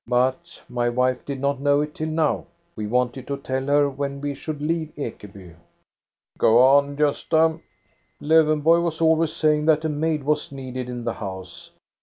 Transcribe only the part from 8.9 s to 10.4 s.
always saying that a maid